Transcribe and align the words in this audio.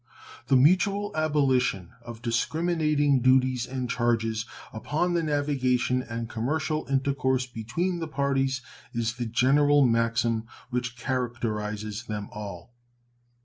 The 0.47 0.55
mutual 0.55 1.15
abolition 1.15 1.91
of 2.01 2.23
discriminating 2.23 3.21
duties 3.21 3.67
and 3.67 3.87
charges 3.87 4.47
upon 4.73 5.13
the 5.13 5.21
navigation 5.21 6.01
and 6.01 6.27
commercial 6.27 6.87
intercourse 6.89 7.45
between 7.45 7.99
the 7.99 8.07
parties 8.07 8.63
is 8.93 9.13
the 9.17 9.27
general 9.27 9.85
maxim 9.85 10.47
which 10.71 10.97
characterizes 10.97 12.05
them 12.05 12.29
all. 12.31 12.73